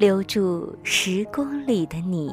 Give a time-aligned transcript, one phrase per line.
[0.00, 2.30] 留住时光里的你。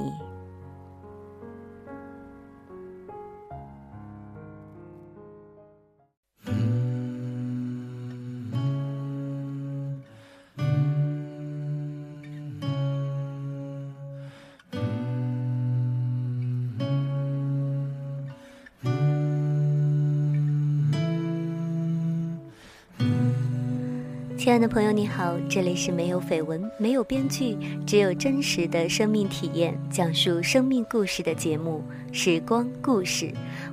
[24.47, 33.25] 亲爱的朋友，你好，这里是没有绯闻、没有编剧，只有真实的生命体验，讲述生命故事的节目《时光故事》。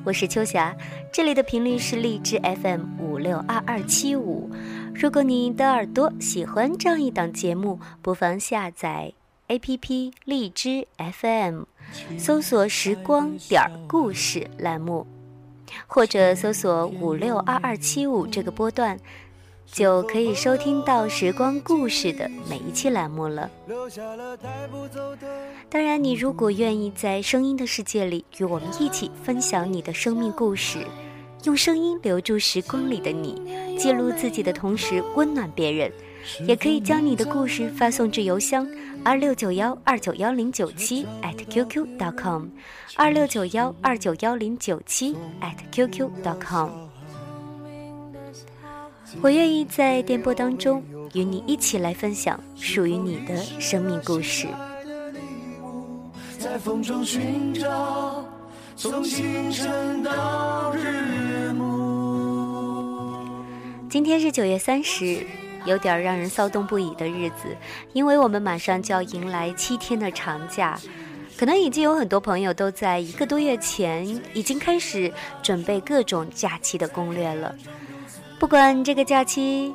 [0.02, 0.74] 我是秋霞，
[1.12, 4.50] 这里的频率是荔枝 FM 五六二二七五。
[4.92, 9.12] 如果你的耳朵喜欢这样一档节目，不妨下载
[9.46, 11.62] APP 荔枝 FM，
[12.18, 15.06] 搜索“时光点儿故事”栏目，
[15.86, 18.98] 或者搜索五六二二七五这个波段。
[19.66, 23.50] 就可以收听到《时光故事》的每一期栏目了。
[25.68, 30.78] 当然，你如果愿意在声音的世界里与我们一起分享你的生命故事，
[31.44, 35.92] 用声音留住时光里的你，记录自己的同时温暖别人，
[36.46, 38.66] 也可以将你的故事发送至邮箱
[39.04, 42.46] 二六九幺二九幺零九七 at qq.com，
[42.96, 46.93] 二六九幺二九幺零九七 at qq.com。
[49.22, 50.82] 我愿意在电波当中
[51.14, 54.46] 与你一起来分享属于你的生命故事。
[63.89, 65.24] 今天是九月三十，
[65.64, 67.56] 有点让人骚动不已的日子，
[67.92, 70.78] 因为我们马上就要迎来七天的长假，
[71.39, 75.12] 可能已经有很多朋友都在一个多月前已经开始
[75.42, 77.55] 准备各种假期的攻略了。
[78.39, 79.74] 不管这个假期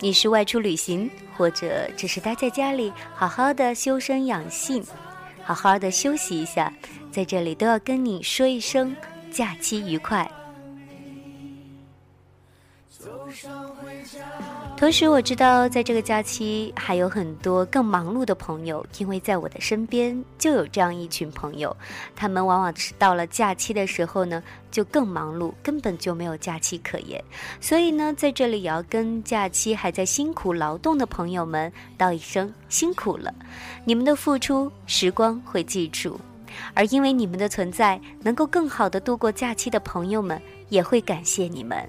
[0.00, 4.84] 你是外出旅行，或者只是待在家里好好的修身养性，
[5.42, 6.72] 好好的休息一下，
[7.10, 8.94] 在这里都要跟你说一声
[9.30, 10.30] 假期愉快。
[14.80, 21.76] 同时，我知道在这个假期还有很多更忙碌的朋友，因为在我的身边就有这样一群朋友，
[22.16, 27.22] 他们往往是到了假期的时候呢，就更忙碌，根本就没有假期可言。
[27.60, 33.30] 所以呢，在这里也要跟假期还在辛苦劳动的朋友们道一声辛苦了，
[33.84, 36.18] 你们的付出，时光会记住，
[36.72, 41.86] 而因为你们的存在，能够更好的度过假期的朋友们也会感谢你们。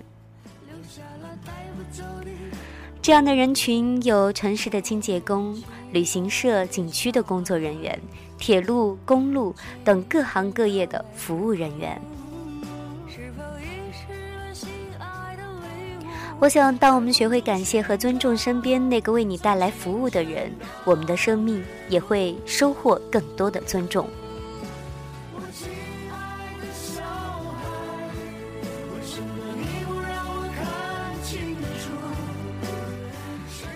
[3.01, 5.59] 这样的人群有城市的清洁工、
[5.91, 7.99] 旅行社、景区的工作人员、
[8.37, 11.99] 铁路、公路等各行各业的服务人员。
[16.39, 20.51] 我想，当我们学会感谢和尊重身边那个为你带来服务的人，
[20.85, 24.07] 我们的生命也会收获更多的尊重。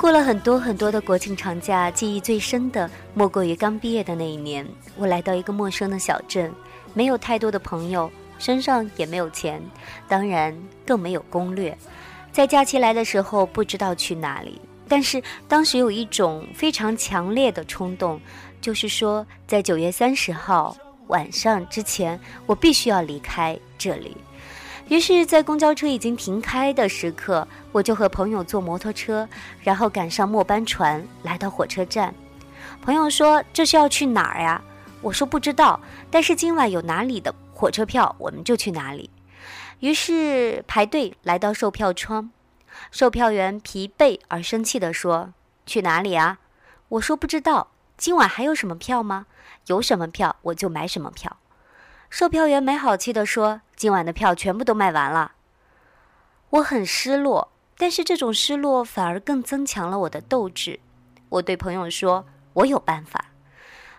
[0.05, 4.63] 过了很多很多的国庆长假，记忆最深的莫过于刚毕业的那一年。
[4.95, 6.53] 我来到一个陌生的小镇，
[6.93, 9.59] 没有太多的朋友，身上也没有钱，
[10.07, 10.55] 当然
[10.85, 11.75] 更没有攻略。
[12.31, 18.21] 在假期来的时候，不知道去哪里，但是当时有一种非常强烈的冲动，
[18.61, 20.77] 就是说在九月三十号
[21.07, 24.15] 晚上之前，我必须要离开这里。
[24.87, 29.27] 于是，在公交车已经停开的时刻，我就和朋友坐摩托车，
[29.61, 32.13] 然后赶上末班船，来到火车站。
[32.83, 34.61] 朋友说：“这是要去哪儿呀？”
[35.01, 35.79] 我说：“不知道，
[36.11, 39.09] 但是今晚有哪里的火车票，我们就去哪里。”
[39.81, 42.29] 于是排队来到售票窗，
[42.91, 45.33] 售票员疲惫而生气地说
[45.65, 46.37] ：“去哪里啊？”
[46.89, 47.69] 我说：“不知道。
[47.97, 49.25] 今晚还有什么票吗？
[49.65, 51.37] 有什么票我就买什么票。”
[52.17, 55.33] 售票员没好气地说：“今晚的票全部都卖完了。”
[56.49, 60.79] 我很失落，但是这种失落反而更增强了我的斗志。
[61.27, 62.25] 我对朋友说
[62.55, 63.25] ：“我有办法。”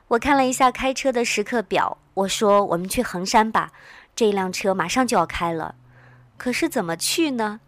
[0.08, 3.70] 我看了一下开车的时刻表，我说：“我们去衡山吧，
[4.14, 5.74] 这一辆车马上就要开了。”
[6.38, 7.60] 可是怎么去呢？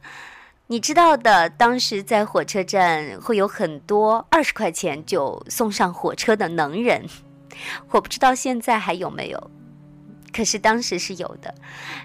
[0.68, 7.06] 你知道的，当时在火车站会有很多二十块钱就送上火车的能人。
[7.92, 9.50] 我不知道现在还有没有，
[10.38, 11.52] 可是当时是有的。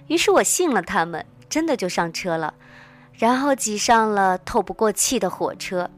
[0.08, 2.56] 于是我信了他们，真的就上车了，
[3.14, 5.92] 然后挤上了透不过气的火车。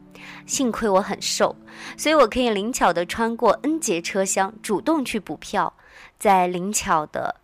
[0.45, 1.55] 幸亏我很瘦，
[1.95, 5.71] 所以我可以灵巧地穿过 N 节车厢，主动去补票，
[6.19, 7.35] 再灵巧地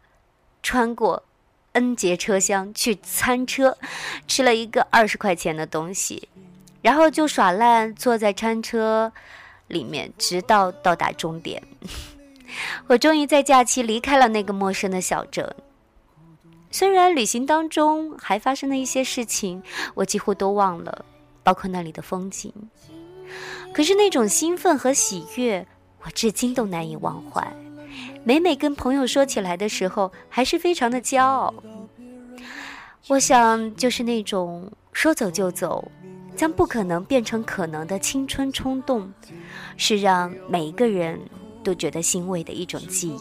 [0.61, 1.23] 穿过
[1.71, 3.77] N 节车厢去餐车，
[4.27, 6.27] 吃了一个二十块钱的东西，
[6.81, 9.13] 然后就耍赖坐在餐车
[9.67, 11.63] 里面，直到到达终点。
[12.87, 15.55] 我终于在假期离开了那个陌生的小镇，
[16.69, 19.61] 虽然旅行当中还发生了一些事情，
[19.95, 21.05] 我几乎都忘了。
[21.43, 22.53] 包括那里的风景，
[23.73, 25.65] 可是那种兴奋和喜悦，
[26.03, 27.51] 我至今都难以忘怀。
[28.23, 31.51] 每每跟朋友说起来的时候，还是非常的骄傲。
[33.07, 35.91] 我想，就是那种说走就走，
[36.35, 39.11] 将不可能变成可能的青春冲动，
[39.77, 41.19] 是让每一个人
[41.63, 43.17] 都觉得欣慰的一种记忆。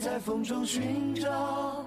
[0.00, 1.84] 在风中寻找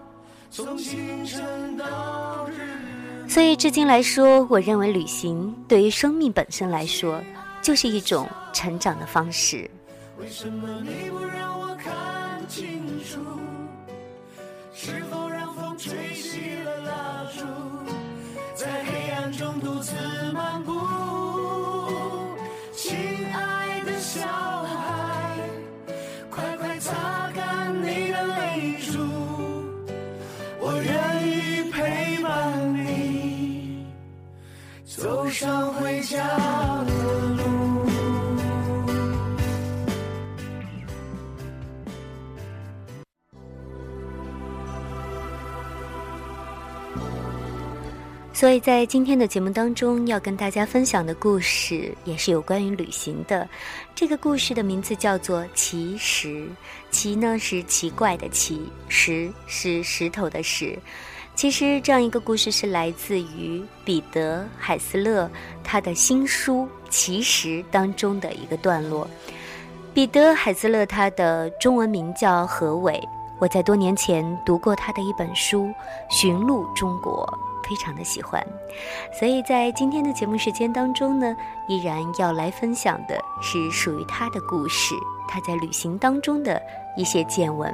[0.51, 7.21] 从清晨到日，所以至今来说，我认为旅行对于生命本身来说，
[7.62, 9.69] 就是一种成长的方式。
[10.19, 13.22] 为什么你不让我看清楚？
[14.74, 17.45] 是否让风吹熄了蜡烛，
[18.54, 19.94] 在黑暗中独自
[20.33, 20.78] 漫步？
[35.39, 36.18] 上回家
[36.83, 36.94] 的
[37.38, 37.89] 路。
[48.33, 53.47] 所以在今天的节目当中，要跟大家分享的故事也是有关于旅行的。
[53.95, 56.27] 这个故事的名字叫做《奇石》，
[56.91, 60.77] 奇呢是奇怪的奇，石是石头的石。
[61.39, 65.31] 其实这样一个故事是来自于彼得·海斯勒
[65.63, 69.07] 他的新书《奇石》当中的一个段落。
[69.94, 73.01] 彼得·海斯勒他的中文名叫何伟，
[73.39, 75.68] 我在多年前读过他的一本书
[76.09, 77.25] 《寻路中国》。
[77.69, 78.45] 非常的喜欢，
[79.18, 81.33] 所以在今天的节目时间当中呢，
[81.69, 84.94] 依然要来分享的是属于他的故事，
[85.25, 86.62] 他在旅行当中的
[86.97, 87.74] 一些见闻。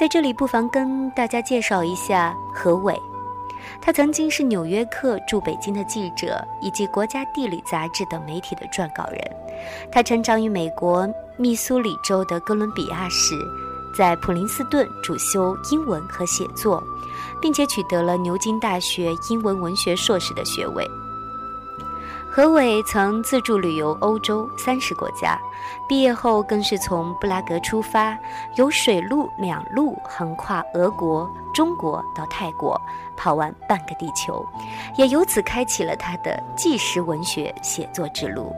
[0.00, 2.98] 在这里，不妨跟大家介绍一下何伟，
[3.82, 9.20] 他曾经是《纽约客》驻北京的记者，以及《国家地理》杂志等媒体的撰稿人。
[9.92, 11.06] 他成长于美国
[11.36, 13.34] 密苏里州的哥伦比亚市，
[13.94, 16.82] 在普林斯顿主修英文和写作。
[17.42, 20.86] 并且取得了牛津大学英文文学硕士的学位。
[22.32, 25.36] 何伟曾自助旅游欧洲三十国家，
[25.88, 28.16] 毕业后更是从布拉格出发，
[28.54, 32.80] 由水陆两路横跨俄国、中国到泰国，
[33.16, 34.46] 跑完半个地球，
[34.96, 38.54] 也由此开启了他的纪实文学写作之路。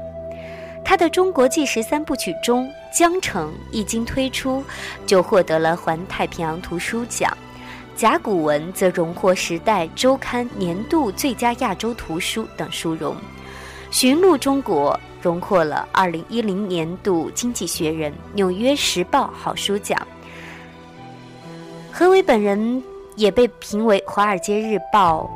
[0.85, 4.63] 他的中国纪实三部曲中，《江城》一经推出，
[5.07, 7.35] 就获得了环太平洋图书奖。
[7.97, 13.15] 甲骨文则荣获《时代周刊》年度最佳亚洲图书等殊荣，
[13.93, 20.01] 《寻路中国》荣获了2010年度《经济学人》《纽约时报》好书奖。
[21.93, 22.83] 何伟本人
[23.17, 25.31] 也被评为《华尔街日报》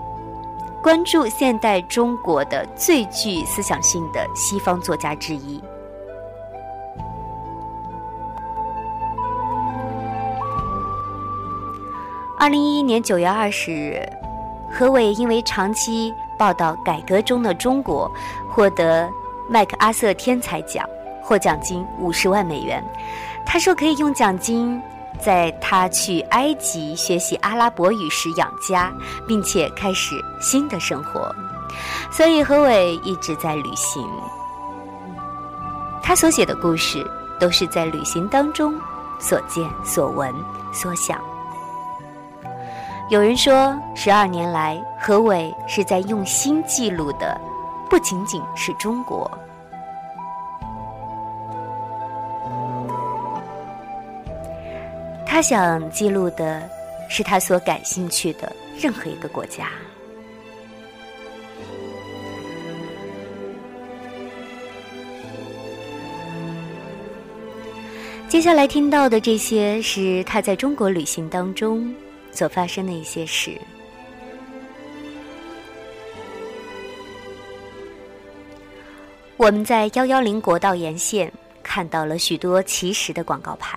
[0.83, 5.63] 关注现代中国的最具思想性的西方作家之一。
[12.39, 14.03] 二零一一年九月二十日，
[14.73, 18.11] 何伟因为长期报道改革中的中国，
[18.49, 19.09] 获得
[19.49, 20.87] 麦克阿瑟天才奖，
[21.23, 22.83] 获奖金五十万美元。
[23.45, 24.81] 他说可以用奖金
[25.21, 28.93] 在他去埃及学习阿拉伯语时养家，
[29.27, 31.35] 并且开始新的生活。
[32.11, 34.07] 所以何伟一直在旅行。
[36.03, 37.05] 他所写的故事
[37.41, 38.75] 都是在旅行当中
[39.19, 40.33] 所见所闻
[40.73, 41.21] 所想。
[43.09, 47.41] 有人说，十二年来，何伟是在用心记录的，
[47.89, 49.31] 不仅仅是中国。
[55.25, 56.69] 他想记录的，
[57.09, 59.69] 是他所感兴趣的任何一个国家。
[68.29, 71.95] 接下来听到的这些，是他在中国旅行当中。
[72.37, 73.59] 所发生的一些事。
[79.39, 83.77] 我们在幺幺零国道沿线看到了许多奇石的广告牌，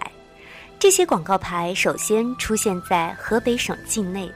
[0.79, 4.31] 这些广告牌首先出现在河北省境内，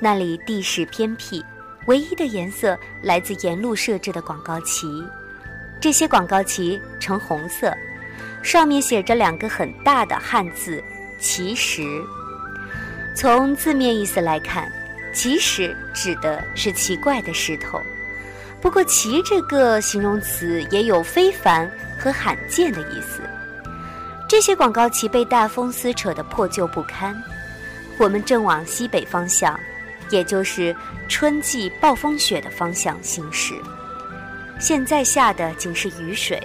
[0.00, 1.44] 那里地势偏僻，
[1.86, 4.88] 唯一的颜色来自沿路设置的广告旗，
[5.80, 7.72] 这些广告旗呈红色，
[8.42, 10.82] 上面写着两个很大的汉字
[11.20, 11.82] “奇石”。
[13.20, 14.72] 从字面意思来看
[15.12, 17.78] ，“奇石”指的是奇怪的石头。
[18.62, 23.20] 不过，“奇”这个形容词也有非凡和罕见的意思。
[24.26, 27.14] 这些广告旗被大风撕扯得破旧不堪。
[27.98, 29.60] 我们正往西北方向，
[30.08, 30.74] 也就是
[31.06, 33.52] 春季暴风雪的方向行驶。
[34.58, 36.42] 现在下的仅是雨水，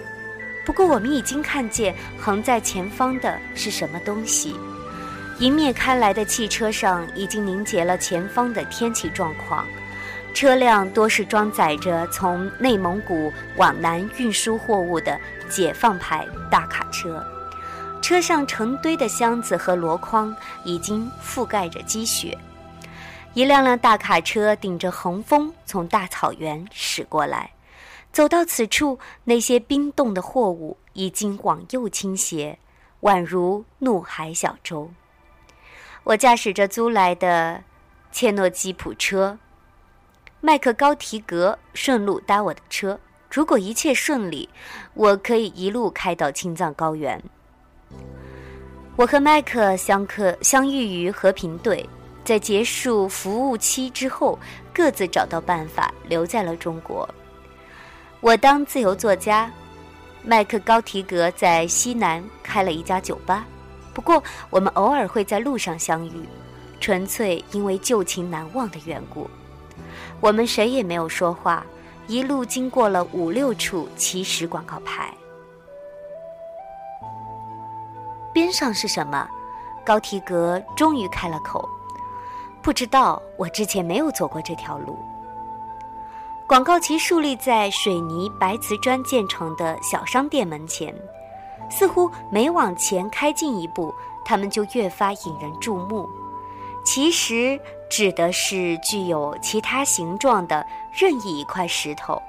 [0.66, 4.58] 不过我们已经看见横在前方的是什么东西。
[5.40, 9.66] 迎面开来的汽车上已经凝结了前方的天气状况。
[10.34, 17.26] 车辆多是装载着从内蒙古往南运输货物的解放牌大卡车，
[18.02, 22.38] 车上成堆的箱子和箩筐已经覆盖着积雪。
[23.34, 27.52] 一辆辆大卡车顶着横风从大草原驶过来，
[28.14, 32.60] 走到此处，那些冰冻的货物已经往右倾斜，
[33.02, 34.92] 宛如怒海小舟。
[36.06, 37.64] 我驾驶着租来的
[38.12, 39.40] 切诺基普车。
[40.40, 43.00] 麦克高提格顺路搭我的车，
[43.32, 44.48] 如果一切顺利，
[44.94, 47.20] 我可以一路开到青藏高原。
[48.96, 51.84] 我和麦克相克相遇于和平队，
[52.24, 54.38] 在结束服务期之后，
[54.72, 57.10] 各自找到办法留在了中国。
[58.22, 59.52] 我当自由作家，
[60.24, 63.44] 麦克高提格在西南开了一家酒吧。
[63.96, 66.28] 不过，我们偶尔会在路上相遇，
[66.82, 69.28] 纯粹因为旧情难忘的缘故。
[70.20, 71.66] 我们谁也没有说话，
[72.06, 75.14] 一路经过了五六处奇石广告牌。
[78.34, 79.26] 边上是什么？
[79.86, 81.68] 高提格终于开了口
[82.62, 85.00] ：“不知道，我之前没有走过这条路。”
[86.48, 90.94] 广告旗竖立在水泥白瓷砖建成的小商店门前，
[91.70, 93.94] 似乎每往前开进一步，
[94.24, 96.10] 它们就越发引人注目。
[96.84, 97.60] 其实。
[97.88, 102.20] 指的是具有其他形状的任意一块石头，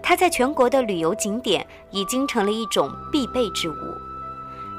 [0.00, 3.74] 它在全国的旅游景点已经成了一种必备之物。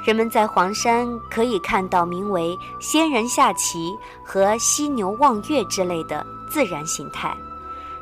[0.06, 3.94] 人们在黄山可以看到名为“仙人下棋”
[4.26, 7.36] 和“犀牛望月”之类的自然形态。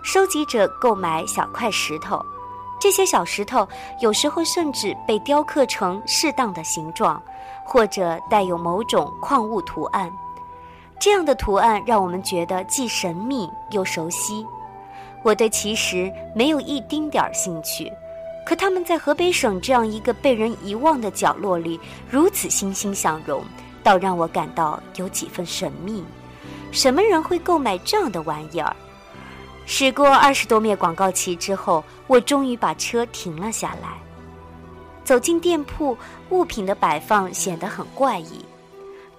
[0.03, 2.23] 收集者购买小块石头，
[2.83, 3.65] 这些小石头
[4.01, 7.23] 有时候甚至被雕刻成适当的形状，
[7.63, 10.11] 或者带有某种矿物图案。
[10.99, 14.45] 这样的图案让我们觉得既神秘又熟悉。
[15.23, 17.89] 我对奇石没有一丁点儿兴趣，
[18.45, 23.45] 可他们在河北省这样一个被人遗忘的角落里如此欣欣向荣，
[23.81, 26.03] 倒让我感到有几分神秘。
[26.73, 28.75] 什么人会购买这样的玩意儿？
[29.65, 33.89] 驶过二十多面广告旗之后，我终于把车停了下来。
[35.03, 35.97] 走进店铺，
[36.29, 38.45] 物品的摆放显得很怪异。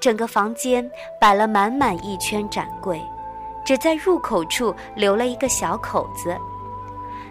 [0.01, 3.01] 整个房间摆了满满一圈展柜，
[3.65, 6.37] 只在入口处留了一个小口子。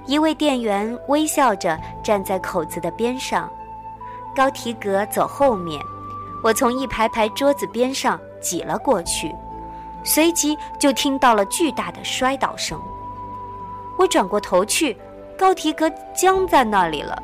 [0.07, 3.49] 一位店员微笑着站在口子的边上，
[4.35, 5.79] 高提格走后面，
[6.43, 9.33] 我从一排排桌子边上挤了过去，
[10.03, 12.81] 随即就听到了巨大的摔倒声。
[13.97, 14.97] 我转过头去，
[15.37, 17.21] 高提格僵在那里了，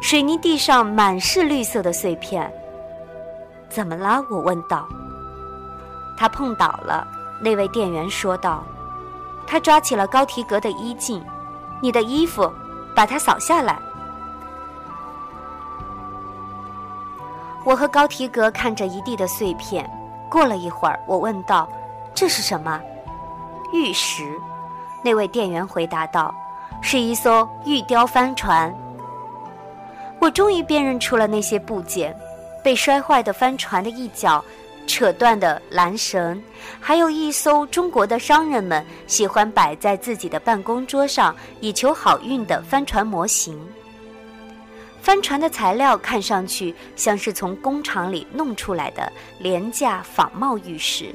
[0.00, 2.50] 水泥地上满是绿色的碎片。
[3.68, 4.24] 怎么了？
[4.30, 4.88] 我问道。
[6.16, 7.06] 他碰倒了。
[7.42, 8.64] 那位店员说道。
[9.46, 11.20] 他抓起了高提格的衣襟，
[11.80, 12.48] 你的衣服，
[12.94, 13.76] 把它扫下来。
[17.64, 19.90] 我和高提格看着一地的碎片。
[20.30, 21.68] 过了一会儿，我问道
[22.14, 22.80] ：“这是什么？”
[23.74, 24.40] 玉石。
[25.02, 26.34] 那位店员回答道
[26.82, 28.74] ：“是一艘玉雕帆船。”
[30.20, 32.14] 我终于辨认出了那些部件。
[32.62, 34.44] 被摔坏的帆船的一角，
[34.86, 36.38] 扯断的缆绳，
[36.78, 43.58] 还有一艘中国的商人们喜欢摆在自己的办公桌上以求好运的帆船模型。
[45.00, 51.14] 帆船的材料看上去像是从工厂里弄出来的廉价仿冒玉石，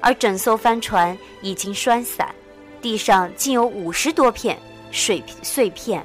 [0.00, 2.34] 而整艘帆船已经摔散，
[2.82, 4.58] 地上竟有五十多片
[4.90, 6.04] 水碎片。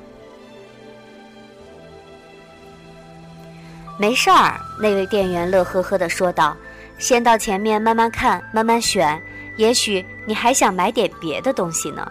[3.99, 6.55] 没事儿，那位店员乐呵呵地说道
[6.99, 9.19] ：“先到前面慢慢看，慢慢选，
[9.55, 12.09] 也许你还想买点别的东西呢。”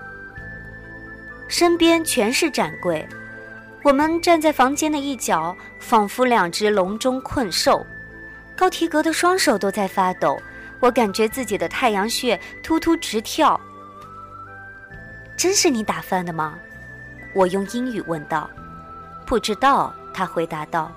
[1.46, 3.06] 身边全是展柜。
[3.84, 7.86] 我们站在房间的一角，仿佛两只笼中困兽。
[8.56, 10.36] 高提格的双手都在发抖，
[10.80, 13.60] 我感觉自己的太阳穴突突直跳。
[15.36, 16.58] 真是你打翻的吗？
[17.34, 18.48] 我用英语问道。
[19.26, 20.90] 不知道，他回答道。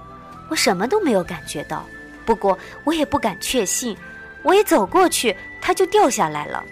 [0.47, 1.85] 我什么都没有感觉到，
[2.25, 3.95] 不过我也不敢确信。
[4.41, 6.63] 我一走过去，它就掉下来了。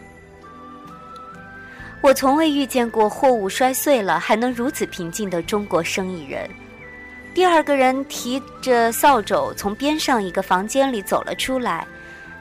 [1.99, 6.49] 我从未遇见过货物摔碎了还能如此平静的中国生意人。
[7.33, 11.85] 第二个人提着扫帚从边上一个房间里走了出来，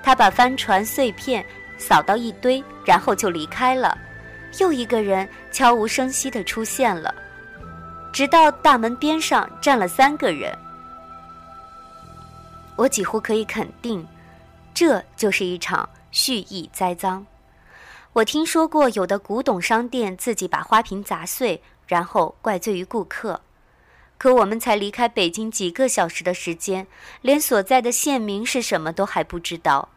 [0.03, 1.45] 他把帆船碎片
[1.77, 3.97] 扫到一堆，然后就离开了。
[4.59, 7.15] 又一个人悄无声息地出现了，
[8.13, 10.57] 直到大门边上站了三个人。
[12.77, 14.07] 我几乎可以肯定，
[14.75, 17.25] 这就是一场蓄意栽赃。
[18.13, 23.41] 我听说过有的古董商店自己把花瓶砸碎，然后怪罪于顾客。
[24.19, 26.87] 可我们才离开北京几个小时的时间，
[27.21, 29.91] 连所在的县名是什么都还不知道。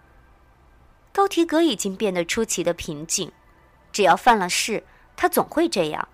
[1.13, 3.31] 高提格已经变得出奇的平静，
[3.91, 4.83] 只要犯了事，
[5.15, 6.07] 他总会这样。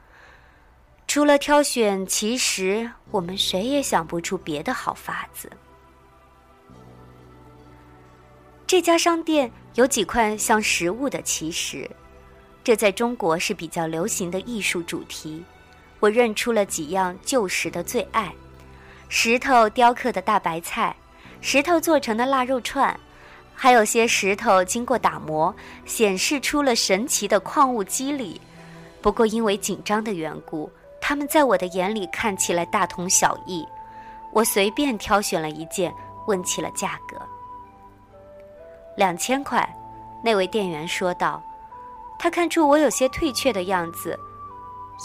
[1.08, 5.50] 除了挑选奇石，我们谁也想不出别的好法子。
[8.68, 11.90] 这家商店有几块像实物的奇石，
[12.64, 15.46] 这在中国是比较流行的艺术主题。
[16.00, 18.34] 我认出了几样旧时的最爱：
[19.08, 20.96] 石头雕刻的大白菜，
[21.42, 23.00] 石头做成的腊肉串，
[23.56, 28.40] 还有些石头经过打磨，显示出了神奇的矿物肌理。
[29.02, 30.70] 不过因为紧张的缘故，
[31.00, 33.66] 它们在我的眼里看起来大同小异。
[34.32, 35.94] 我随便挑选了一件，
[36.28, 37.18] 问起了价格。
[38.98, 39.68] 两千块，
[40.24, 41.42] 那位店员说道。
[42.18, 44.18] 他看出我有些退却的样子，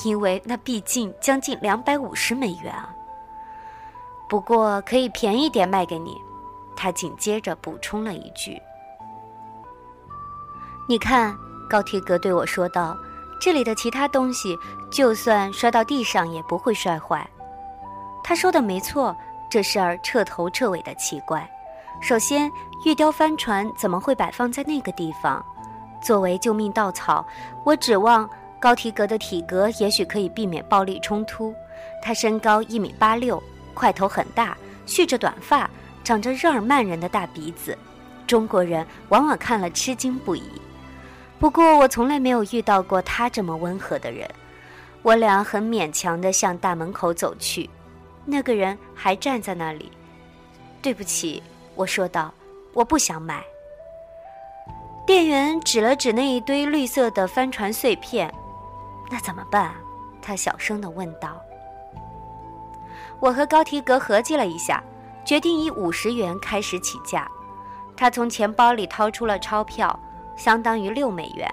[0.05, 2.95] 因为那毕竟将近两百五十美元啊。
[4.29, 6.17] 不过可以便宜点卖给你，
[6.83, 8.59] 他紧接着补充了一句
[10.89, 11.37] ：“你看，
[11.69, 12.97] 高提格对我说道，
[13.39, 14.57] 这里的其他东西
[14.91, 17.29] 就算摔到地上也不会摔坏。”
[18.25, 19.15] 他说的没错，
[19.51, 21.47] 这事儿彻头彻尾的奇怪。
[22.01, 22.51] 首先，
[22.87, 25.45] 玉雕帆船怎么会摆放在那个地方？
[26.01, 27.23] 作为救命稻草，
[27.63, 28.27] 我指望
[28.59, 31.55] 高提格的体格也许可以避免暴力冲突。
[32.01, 33.43] 他身高一米八六，
[33.75, 35.69] 块头很大，蓄着短发，
[36.03, 37.77] 长着日耳曼人的大鼻子。
[38.27, 40.45] 中国人往往看了吃惊不已。
[41.39, 44.29] 不过，我从来没有遇到过他这么温和的人。
[45.03, 47.69] 我俩很勉强地向大门口走去，
[48.25, 49.91] 那个人还站在那里。
[50.83, 51.43] 对不起。
[51.75, 52.33] 我说道
[52.75, 53.43] ：“我不想买。”
[55.07, 58.33] 店员指了指那一堆绿色的帆船碎片
[59.11, 59.73] ，“那怎么办？”
[60.21, 61.41] 他小声的问道。
[63.19, 64.85] 我和高提格合计了一下，
[65.25, 67.31] 决定以五十元开始起价。
[67.97, 69.99] 他从钱包里掏出了钞票，
[70.37, 71.53] 相当于六美元。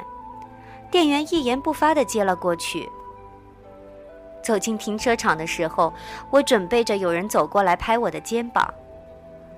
[0.90, 2.90] 店员一言不发的接了过去。
[4.42, 5.94] 走进停车场的时候，
[6.30, 8.74] 我准备着有人走过来拍我的肩膀。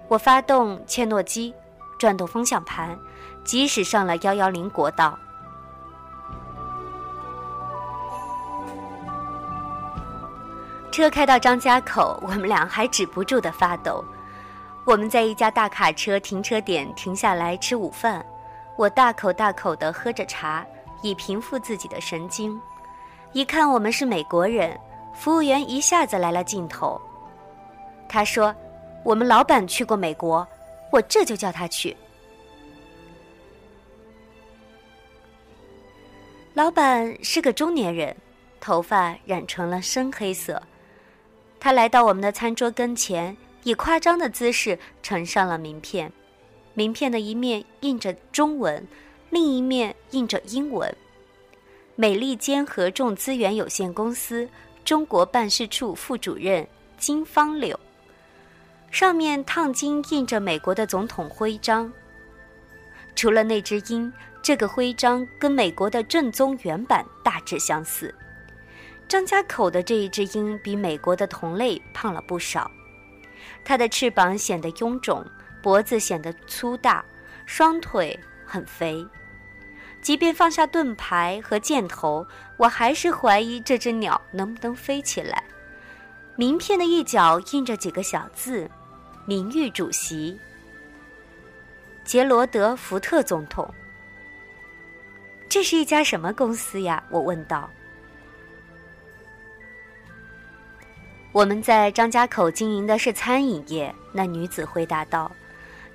[0.07, 1.53] 我发动切诺基，
[1.99, 2.97] 转动方向盘，
[3.45, 5.17] 即使上了幺幺零国道。
[10.99, 14.03] 车开到张家口，我们俩还止不住的发抖。
[14.83, 18.25] 我们在一家大卡车停车点停下来吃午饭，
[18.75, 20.65] 我大口大口的喝着茶，
[21.01, 22.59] 以平复自己的神经。
[23.31, 24.77] 一看我们是美国人，
[25.13, 26.99] 服务员一下子来了劲头。
[28.09, 28.53] 他说。
[29.01, 30.45] 我们老板去过美国，
[30.91, 31.95] 我这就叫他去。
[36.53, 38.13] 老板是个中年人，
[38.59, 40.61] 头发染成了深黑色。
[41.59, 46.11] 他来到我们的餐桌跟前，以夸张的姿势呈上了名片。
[46.73, 48.87] 名片的一面印着中文，
[49.29, 50.95] 另一面印着英文
[51.95, 54.47] ：“美利坚合众资源有限公司
[54.85, 56.65] 中国办事处副主任
[56.97, 57.77] 金方柳。”
[58.89, 61.91] 上面烫金印着美国的总统徽章。
[63.15, 68.15] 除了那只鹰，这个徽章跟美国的正宗原版大致相似。
[69.09, 72.69] 张家口的这一只鹰比美国的同类胖了不少，
[73.65, 75.25] 它的翅膀显得臃肿，
[75.63, 77.03] 脖子显得粗大，
[77.47, 79.03] 双腿很肥。
[79.99, 82.23] 即便放下盾牌和箭头，
[82.55, 85.43] 我还是怀疑这只鸟能不能飞起来。
[86.35, 88.69] 名片的一角印着几个小字。
[89.25, 90.39] 名誉主席
[92.03, 93.71] 杰罗德·福特总统，
[95.47, 97.03] 这是一家什么公司呀？
[97.09, 97.69] 我问道。
[101.39, 103.95] 我们在张家口经营的是餐饮业。
[104.11, 105.31] 那女子回答道：“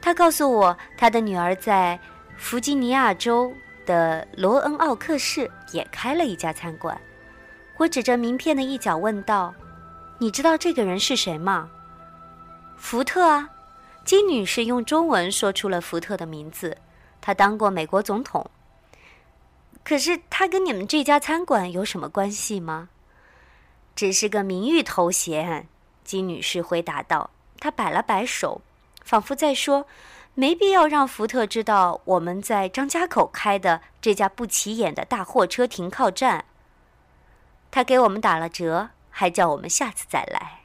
[0.01, 2.01] 她告诉我，她的女儿在
[2.39, 3.53] 弗吉尼亚州
[3.85, 6.99] 的罗恩奥克市也开了一家餐馆。”
[7.77, 9.55] 我指着名片的一角问道
[10.17, 11.69] ：“你知道这个人是谁吗
[12.79, 13.47] ？”“福特啊！”
[14.03, 16.75] 金女士用中文说出了福特的名字。
[17.21, 18.51] 他当过美国总统。
[19.83, 22.89] 可是他跟你们这家餐馆有什么关系吗？
[23.95, 25.67] 只是个名誉头衔。
[26.03, 27.31] 金女士回答道。
[27.61, 28.61] 她摆了摆手，
[29.03, 29.87] 仿佛在说
[30.35, 36.45] ：“没必要让福特知道我们在张家口开的这家不起眼的大货车停靠站。”
[37.71, 40.64] 他给我们打了折，还叫我们下次再来。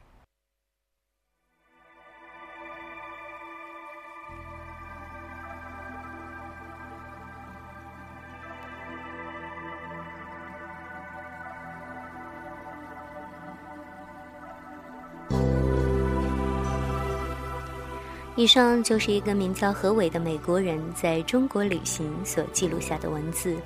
[18.40, 23.58] 以上就是一个名叫何伟的美国人在中国旅行所记录下的文字，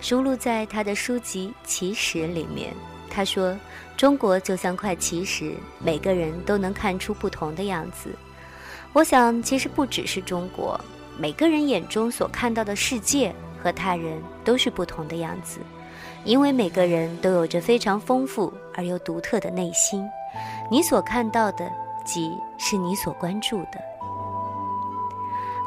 [0.00, 2.72] 收录在他的书籍《奇石》里面。
[3.10, 3.54] 他说
[3.94, 8.08] ：“中国就像块奇石，每个人都能看出不同的样子。
[8.94, 10.80] 我想，其实不只是中国，
[11.18, 15.58] 每个人眼中所看到的世界和他人都是不同的样子，
[16.24, 20.02] 因为每个人都有着非常丰富而又独特的内心。
[20.70, 21.70] 你所看到的，
[22.02, 23.78] 即是你所关注的。”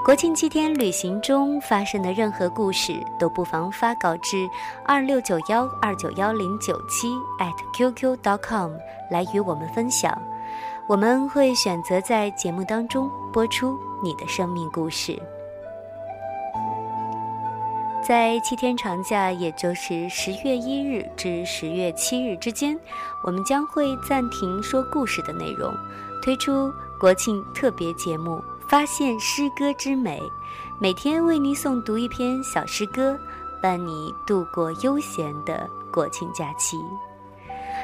[0.06, 4.48] 国庆七天旅行中发生的任何故事，都不妨发稿至
[4.86, 8.72] 二六九幺二九幺零九七 at qq dot com
[9.10, 10.16] 来与我们分享。
[10.86, 15.20] 我们会选择在节目当中播出你的生命故事。
[18.08, 22.80] 在七天长假，也就是十月一日至十月七日之间，
[23.24, 25.74] 我们将会暂停说故事的内容，
[26.22, 28.40] 推出国庆特别节目。
[28.68, 30.22] 发现诗歌之美，
[30.80, 33.18] 每天为你诵读一篇小诗歌，
[33.62, 36.78] 伴你度过悠闲的国庆假期。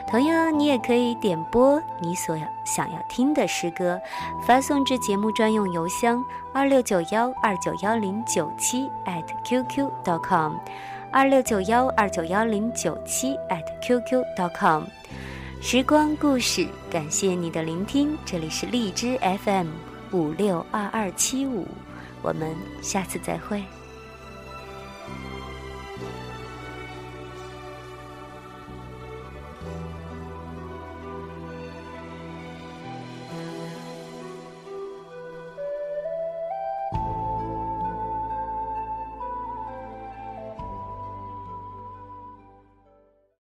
[0.09, 3.99] 同样，你也可以点播你所想要听的诗歌，
[4.45, 10.53] 发送至节目专用邮箱二六九幺二九幺零九七 at qq.com，
[11.11, 14.83] 二六九幺二九幺零九七 at qq.com。
[15.61, 19.90] 时光故事，感谢你的聆听，这里是荔枝 FM。
[20.11, 21.67] 五六二二七五，
[22.21, 23.63] 我们下次再会。